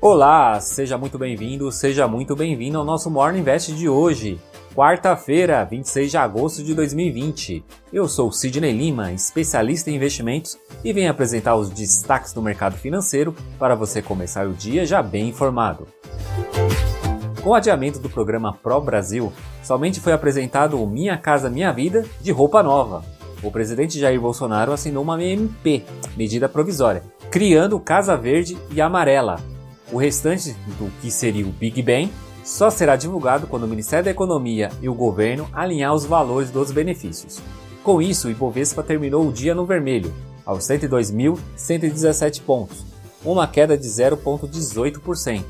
Olá, 0.00 0.60
seja 0.60 0.96
muito 0.96 1.18
bem-vindo, 1.18 1.72
seja 1.72 2.06
muito 2.06 2.36
bem-vindo 2.36 2.78
ao 2.78 2.84
nosso 2.84 3.10
Morning 3.10 3.40
Invest 3.40 3.72
de 3.72 3.88
hoje, 3.88 4.38
quarta-feira, 4.72 5.64
26 5.64 6.12
de 6.12 6.16
agosto 6.16 6.62
de 6.62 6.72
2020. 6.72 7.64
Eu 7.92 8.06
sou 8.06 8.30
Sidney 8.30 8.70
Lima, 8.70 9.10
especialista 9.10 9.90
em 9.90 9.96
investimentos, 9.96 10.56
e 10.84 10.92
venho 10.92 11.10
apresentar 11.10 11.56
os 11.56 11.68
destaques 11.68 12.32
do 12.32 12.40
mercado 12.40 12.76
financeiro 12.76 13.34
para 13.58 13.74
você 13.74 14.00
começar 14.00 14.46
o 14.46 14.52
dia 14.52 14.86
já 14.86 15.02
bem 15.02 15.30
informado. 15.30 15.88
Com 17.42 17.50
o 17.50 17.54
adiamento 17.54 17.98
do 17.98 18.08
programa 18.08 18.52
Pro 18.52 18.80
Brasil, 18.80 19.32
somente 19.64 19.98
foi 19.98 20.12
apresentado 20.12 20.80
o 20.80 20.86
Minha 20.86 21.18
Casa 21.18 21.50
Minha 21.50 21.72
Vida 21.72 22.06
de 22.20 22.30
roupa 22.30 22.62
nova. 22.62 23.04
O 23.42 23.50
presidente 23.50 23.98
Jair 23.98 24.20
Bolsonaro 24.20 24.70
assinou 24.70 25.02
uma 25.02 25.20
MP, 25.20 25.82
medida 26.16 26.48
provisória, 26.48 27.02
criando 27.32 27.80
Casa 27.80 28.16
Verde 28.16 28.56
e 28.70 28.80
Amarela, 28.80 29.40
o 29.92 29.96
restante 29.96 30.52
do 30.78 30.90
que 31.00 31.10
seria 31.10 31.46
o 31.46 31.52
Big 31.52 31.82
Bang 31.82 32.10
só 32.44 32.70
será 32.70 32.96
divulgado 32.96 33.46
quando 33.46 33.64
o 33.64 33.68
Ministério 33.68 34.04
da 34.04 34.10
Economia 34.10 34.70
e 34.80 34.88
o 34.88 34.94
governo 34.94 35.48
alinhar 35.52 35.94
os 35.94 36.04
valores 36.04 36.50
dos 36.50 36.70
benefícios. 36.70 37.40
Com 37.82 38.00
isso, 38.00 38.28
o 38.28 38.30
Ibovespa 38.30 38.82
terminou 38.82 39.26
o 39.26 39.32
dia 39.32 39.54
no 39.54 39.66
vermelho, 39.66 40.14
aos 40.44 40.64
102.117 40.64 42.42
pontos, 42.42 42.84
uma 43.24 43.46
queda 43.46 43.76
de 43.76 43.86
0,18%. 43.86 45.44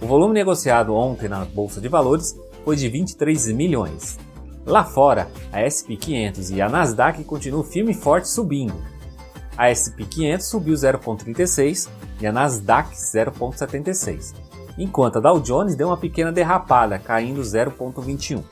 O 0.00 0.06
volume 0.06 0.34
negociado 0.34 0.94
ontem 0.94 1.28
na 1.28 1.44
Bolsa 1.44 1.80
de 1.80 1.88
Valores 1.88 2.38
foi 2.64 2.76
de 2.76 2.88
23 2.88 3.48
milhões. 3.52 4.18
Lá 4.64 4.84
fora, 4.84 5.28
a 5.52 5.62
SP 5.66 5.96
500 5.96 6.50
e 6.50 6.60
a 6.60 6.68
Nasdaq 6.68 7.22
continuam 7.24 7.64
firme 7.64 7.92
e 7.92 7.94
forte 7.94 8.28
subindo, 8.28 8.74
a 9.56 9.72
SP 9.72 10.04
500 10.04 10.46
subiu 10.46 10.74
0,36 10.74 11.88
e 12.20 12.26
a 12.26 12.32
Nasdaq 12.32 12.94
0,76, 12.94 14.34
enquanto 14.78 15.16
a 15.16 15.20
Dow 15.20 15.40
Jones 15.40 15.74
deu 15.74 15.88
uma 15.88 15.96
pequena 15.96 16.32
derrapada, 16.32 16.98
caindo 16.98 17.40
0,21. 17.40 18.42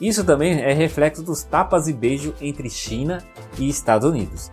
Isso 0.00 0.24
também 0.24 0.60
é 0.60 0.72
reflexo 0.72 1.22
dos 1.22 1.42
tapas 1.42 1.86
e 1.86 1.92
beijo 1.92 2.34
entre 2.40 2.70
China 2.70 3.22
e 3.58 3.68
Estados 3.68 4.08
Unidos. 4.08 4.50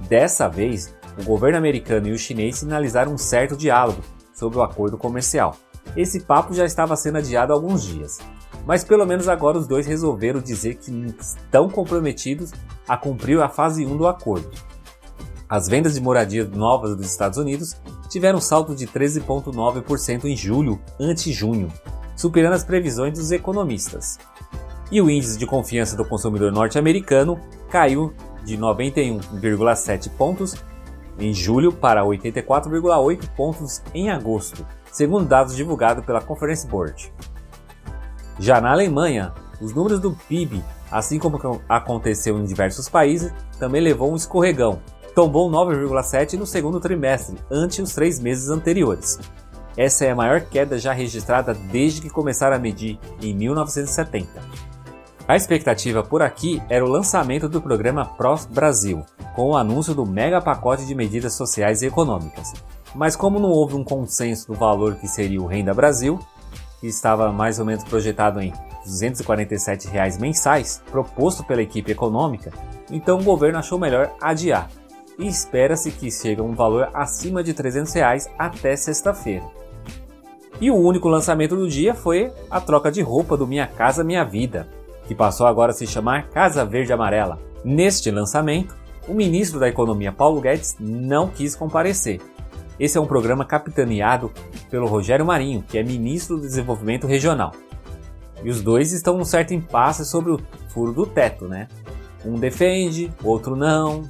Dessa 0.00 0.48
vez, 0.48 0.94
o 1.18 1.24
governo 1.24 1.56
americano 1.56 2.08
e 2.08 2.12
o 2.12 2.18
chinês 2.18 2.58
sinalizaram 2.58 3.12
um 3.12 3.18
certo 3.18 3.56
diálogo 3.56 4.02
sobre 4.34 4.58
o 4.58 4.62
acordo 4.62 4.98
comercial. 4.98 5.56
Esse 5.96 6.20
papo 6.20 6.54
já 6.54 6.64
estava 6.64 6.96
sendo 6.96 7.18
adiado 7.18 7.52
há 7.52 7.56
alguns 7.56 7.82
dias, 7.82 8.18
mas 8.66 8.84
pelo 8.84 9.06
menos 9.06 9.28
agora 9.28 9.58
os 9.58 9.66
dois 9.66 9.86
resolveram 9.86 10.40
dizer 10.40 10.76
que 10.76 10.90
estão 11.18 11.68
comprometidos 11.68 12.52
a 12.86 12.96
cumprir 12.96 13.40
a 13.40 13.48
fase 13.48 13.86
1 13.86 13.96
do 13.96 14.06
acordo, 14.06 14.50
as 15.50 15.66
vendas 15.66 15.94
de 15.94 16.00
moradias 16.00 16.48
novas 16.48 16.94
dos 16.94 17.06
Estados 17.06 17.36
Unidos 17.36 17.74
tiveram 18.08 18.38
um 18.38 18.40
salto 18.40 18.72
de 18.72 18.86
13,9% 18.86 20.24
em 20.26 20.36
julho 20.36 20.80
ante 20.98 21.32
junho, 21.32 21.68
superando 22.14 22.52
as 22.52 22.62
previsões 22.62 23.18
dos 23.18 23.32
economistas. 23.32 24.16
E 24.92 25.02
o 25.02 25.10
índice 25.10 25.36
de 25.36 25.46
confiança 25.46 25.96
do 25.96 26.04
consumidor 26.04 26.52
norte-americano 26.52 27.40
caiu 27.68 28.14
de 28.44 28.56
91,7 28.56 30.08
pontos 30.10 30.54
em 31.18 31.34
julho 31.34 31.72
para 31.72 32.04
84,8 32.04 33.28
pontos 33.36 33.82
em 33.92 34.08
agosto, 34.08 34.64
segundo 34.92 35.26
dados 35.26 35.56
divulgados 35.56 36.04
pela 36.04 36.20
Conference 36.20 36.64
Board. 36.64 37.12
Já 38.38 38.60
na 38.60 38.70
Alemanha, 38.70 39.34
os 39.60 39.74
números 39.74 39.98
do 39.98 40.12
PIB, 40.28 40.62
assim 40.92 41.18
como 41.18 41.60
aconteceu 41.68 42.38
em 42.38 42.44
diversos 42.44 42.88
países, 42.88 43.32
também 43.58 43.82
levou 43.82 44.12
um 44.12 44.16
escorregão, 44.16 44.80
tombou 45.14 45.50
9,7% 45.50 46.38
no 46.38 46.46
segundo 46.46 46.80
trimestre, 46.80 47.36
ante 47.50 47.82
os 47.82 47.94
três 47.94 48.18
meses 48.18 48.48
anteriores. 48.48 49.18
Essa 49.76 50.04
é 50.04 50.10
a 50.10 50.16
maior 50.16 50.40
queda 50.42 50.78
já 50.78 50.92
registrada 50.92 51.54
desde 51.54 52.00
que 52.00 52.10
começaram 52.10 52.56
a 52.56 52.58
medir, 52.58 52.98
em 53.22 53.34
1970. 53.34 54.28
A 55.26 55.36
expectativa 55.36 56.02
por 56.02 56.22
aqui 56.22 56.60
era 56.68 56.84
o 56.84 56.88
lançamento 56.88 57.48
do 57.48 57.62
programa 57.62 58.04
PROS 58.04 58.46
Brasil, 58.46 59.04
com 59.36 59.50
o 59.50 59.56
anúncio 59.56 59.94
do 59.94 60.04
mega 60.04 60.40
pacote 60.40 60.84
de 60.84 60.94
medidas 60.94 61.34
sociais 61.34 61.82
e 61.82 61.86
econômicas. 61.86 62.52
Mas 62.94 63.14
como 63.14 63.38
não 63.38 63.50
houve 63.50 63.76
um 63.76 63.84
consenso 63.84 64.48
do 64.48 64.54
valor 64.54 64.96
que 64.96 65.06
seria 65.06 65.40
o 65.40 65.46
Renda 65.46 65.72
Brasil, 65.72 66.18
que 66.80 66.88
estava 66.88 67.30
mais 67.30 67.60
ou 67.60 67.64
menos 67.64 67.84
projetado 67.84 68.40
em 68.40 68.52
247 68.84 69.86
reais 69.86 70.18
mensais, 70.18 70.82
proposto 70.90 71.44
pela 71.44 71.62
equipe 71.62 71.92
econômica, 71.92 72.52
então 72.90 73.20
o 73.20 73.24
governo 73.24 73.58
achou 73.58 73.78
melhor 73.78 74.10
adiar 74.20 74.68
e 75.18 75.26
espera-se 75.26 75.90
que 75.90 76.10
chegue 76.10 76.40
a 76.40 76.44
um 76.44 76.54
valor 76.54 76.90
acima 76.94 77.42
de 77.42 77.52
300 77.54 77.92
reais 77.92 78.30
até 78.38 78.74
sexta-feira. 78.76 79.44
E 80.60 80.70
o 80.70 80.76
único 80.76 81.08
lançamento 81.08 81.56
do 81.56 81.68
dia 81.68 81.94
foi 81.94 82.32
a 82.50 82.60
troca 82.60 82.90
de 82.90 83.00
roupa 83.00 83.36
do 83.36 83.46
Minha 83.46 83.66
Casa 83.66 84.04
Minha 84.04 84.24
Vida, 84.24 84.68
que 85.06 85.14
passou 85.14 85.46
agora 85.46 85.72
a 85.72 85.74
se 85.74 85.86
chamar 85.86 86.28
Casa 86.28 86.64
Verde 86.64 86.92
Amarela. 86.92 87.38
Neste 87.64 88.10
lançamento, 88.10 88.76
o 89.08 89.14
ministro 89.14 89.58
da 89.58 89.68
Economia 89.68 90.12
Paulo 90.12 90.40
Guedes 90.40 90.76
não 90.78 91.28
quis 91.28 91.56
comparecer. 91.56 92.20
Esse 92.78 92.96
é 92.96 93.00
um 93.00 93.06
programa 93.06 93.44
capitaneado 93.44 94.30
pelo 94.70 94.86
Rogério 94.86 95.24
Marinho, 95.24 95.64
que 95.66 95.76
é 95.76 95.82
ministro 95.82 96.36
do 96.36 96.42
Desenvolvimento 96.42 97.06
Regional. 97.06 97.52
E 98.42 98.48
os 98.48 98.62
dois 98.62 98.92
estão 98.92 99.18
num 99.18 99.24
certo 99.24 99.52
impasse 99.52 100.04
sobre 100.04 100.32
o 100.32 100.40
furo 100.68 100.92
do 100.92 101.06
teto, 101.06 101.46
né? 101.46 101.68
Um 102.24 102.36
defende, 102.36 103.12
outro 103.22 103.56
não, 103.56 104.08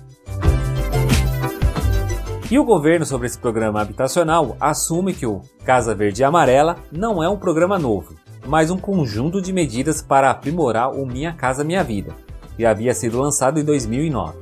e 2.50 2.58
o 2.58 2.64
governo 2.64 3.06
sobre 3.06 3.28
esse 3.28 3.38
programa 3.38 3.80
habitacional 3.80 4.56
assume 4.58 5.14
que 5.14 5.24
o 5.24 5.40
Casa 5.64 5.94
Verde 5.94 6.22
e 6.22 6.24
Amarela 6.24 6.76
não 6.90 7.22
é 7.22 7.28
um 7.28 7.36
programa 7.36 7.78
novo, 7.78 8.16
mas 8.44 8.72
um 8.72 8.76
conjunto 8.76 9.40
de 9.40 9.52
medidas 9.52 10.02
para 10.02 10.30
aprimorar 10.30 10.90
o 10.90 11.06
Minha 11.06 11.32
Casa 11.32 11.62
Minha 11.62 11.84
Vida, 11.84 12.12
que 12.56 12.66
havia 12.66 12.92
sido 12.92 13.20
lançado 13.20 13.60
em 13.60 13.64
2009. 13.64 14.36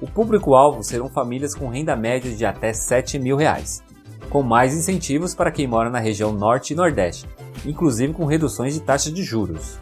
O 0.00 0.08
público-alvo 0.08 0.82
serão 0.82 1.08
famílias 1.08 1.54
com 1.54 1.68
renda 1.68 1.94
média 1.94 2.34
de 2.34 2.44
até 2.44 2.72
7 2.72 3.16
mil 3.20 3.36
reais, 3.36 3.80
com 4.28 4.42
mais 4.42 4.74
incentivos 4.74 5.32
para 5.32 5.52
quem 5.52 5.68
mora 5.68 5.88
na 5.88 6.00
região 6.00 6.32
Norte 6.32 6.72
e 6.72 6.76
Nordeste, 6.76 7.28
inclusive 7.64 8.12
com 8.12 8.26
reduções 8.26 8.74
de 8.74 8.80
taxas 8.80 9.14
de 9.14 9.22
juros. 9.22 9.78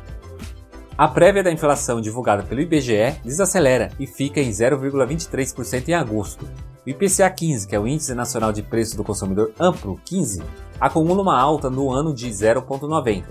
A 0.99 1.09
prévia 1.09 1.43
da 1.43 1.51
inflação 1.51 1.99
divulgada 1.99 2.43
pelo 2.43 2.61
IBGE 2.61 3.17
desacelera 3.25 3.89
e 3.99 4.07
fica 4.07 4.39
em 4.39 4.51
0,23% 4.51 5.89
em 5.89 5.95
agosto, 5.95 6.47
o 6.91 6.93
IPCA 6.93 7.31
15, 7.31 7.69
que 7.69 7.77
é 7.77 7.79
o 7.79 7.87
Índice 7.87 8.13
Nacional 8.15 8.53
de 8.53 8.65
Preços 8.65 8.95
do 8.95 9.05
Consumidor 9.05 9.53
Amplo 9.61 10.01
15, 10.05 10.43
acumula 10.81 11.23
uma 11.23 11.41
alta 11.41 11.71
no 11.71 11.93
ano 11.93 12.13
de 12.13 12.29
0,90 12.29 13.27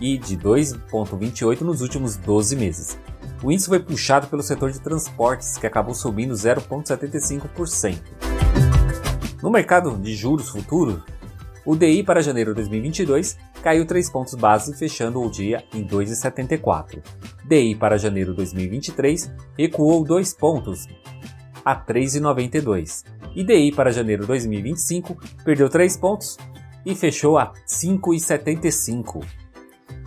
e 0.00 0.18
de 0.18 0.36
2,28 0.36 1.60
nos 1.60 1.82
últimos 1.82 2.16
12 2.16 2.56
meses. 2.56 2.98
O 3.44 3.52
índice 3.52 3.68
foi 3.68 3.78
puxado 3.78 4.26
pelo 4.26 4.42
setor 4.42 4.72
de 4.72 4.80
transportes, 4.80 5.56
que 5.56 5.68
acabou 5.68 5.94
subindo 5.94 6.34
0,75%. 6.34 8.00
No 9.40 9.50
mercado 9.50 9.96
de 9.96 10.16
juros 10.16 10.48
futuros, 10.48 11.00
o 11.64 11.76
DI 11.76 12.02
para 12.02 12.20
janeiro 12.20 12.50
de 12.50 12.56
2022 12.56 13.36
caiu 13.62 13.86
3 13.86 14.10
pontos 14.10 14.34
base, 14.34 14.76
fechando 14.76 15.20
o 15.20 15.30
dia 15.30 15.64
em 15.72 15.86
2,74. 15.86 17.02
DI 17.44 17.76
para 17.76 17.98
janeiro 17.98 18.32
de 18.32 18.38
2023 18.38 19.32
recuou 19.56 20.04
2 20.04 20.34
pontos, 20.34 20.88
a 21.66 21.74
3,92. 21.74 23.04
IDI 23.34 23.72
para 23.72 23.90
janeiro 23.90 24.24
2025 24.24 25.18
perdeu 25.44 25.68
3 25.68 25.96
pontos 25.96 26.38
e 26.84 26.94
fechou 26.94 27.36
a 27.36 27.52
5,75. 27.66 29.24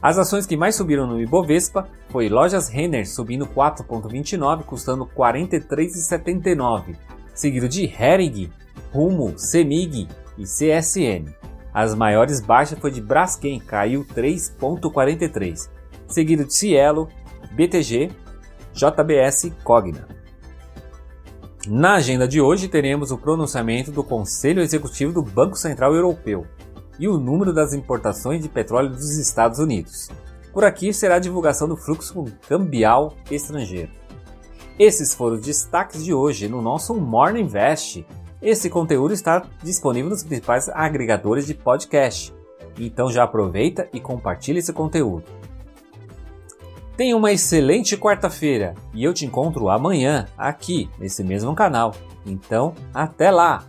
As 0.01 0.17
ações 0.17 0.45
que 0.45 0.55
mais 0.55 0.75
subiram 0.75 1.07
no 1.07 1.19
Ibovespa 1.19 1.89
foi 2.09 2.29
Lojas 2.29 2.69
Renner 2.69 3.09
subindo 3.09 3.47
4,29, 3.47 4.63
custando 4.63 5.07
43,79, 5.07 6.95
seguido 7.33 7.67
de 7.67 7.85
Hering, 7.85 8.51
Rumo, 8.91 9.37
Semig 9.37 10.07
e 10.37 10.43
CSN. 10.43 11.33
As 11.73 11.95
maiores 11.95 12.39
baixas 12.39 12.79
foi 12.79 12.91
de 12.91 13.01
Braskem, 13.01 13.59
caiu 13.59 14.05
3,43, 14.05 15.69
seguido 16.07 16.45
de 16.45 16.53
Cielo, 16.53 17.09
BTG, 17.53 18.11
JBS 18.73 19.51
Cogna. 19.63 20.07
Na 21.67 21.95
agenda 21.95 22.27
de 22.27 22.39
hoje 22.39 22.67
teremos 22.67 23.11
o 23.11 23.17
pronunciamento 23.17 23.91
do 23.91 24.03
Conselho 24.03 24.61
Executivo 24.61 25.11
do 25.11 25.21
Banco 25.21 25.57
Central 25.57 25.93
Europeu, 25.93 26.45
e 26.99 27.07
o 27.07 27.17
número 27.17 27.53
das 27.53 27.73
importações 27.73 28.41
de 28.41 28.49
petróleo 28.49 28.89
dos 28.89 29.17
Estados 29.17 29.59
Unidos. 29.59 30.09
Por 30.53 30.63
aqui 30.63 30.91
será 30.91 31.15
a 31.15 31.19
divulgação 31.19 31.67
do 31.67 31.77
fluxo 31.77 32.25
cambial 32.47 33.13
estrangeiro. 33.29 33.91
Esses 34.79 35.13
foram 35.13 35.35
os 35.35 35.41
destaques 35.41 36.03
de 36.03 36.13
hoje 36.13 36.47
no 36.47 36.61
nosso 36.61 36.93
Morning 36.95 37.41
Invest. 37.41 38.05
Esse 38.41 38.69
conteúdo 38.69 39.13
está 39.13 39.43
disponível 39.63 40.09
nos 40.09 40.23
principais 40.23 40.69
agregadores 40.69 41.47
de 41.47 41.53
podcast. 41.53 42.33
Então 42.79 43.11
já 43.11 43.23
aproveita 43.23 43.89
e 43.91 43.99
compartilha 43.99 44.59
esse 44.59 44.71
conteúdo. 44.71 45.23
Tenha 46.95 47.15
uma 47.15 47.31
excelente 47.31 47.95
quarta-feira 47.95 48.73
e 48.93 49.03
eu 49.03 49.13
te 49.13 49.25
encontro 49.25 49.69
amanhã 49.69 50.25
aqui 50.35 50.89
nesse 50.97 51.23
mesmo 51.23 51.53
canal. 51.53 51.93
Então, 52.25 52.73
até 52.91 53.29
lá! 53.29 53.63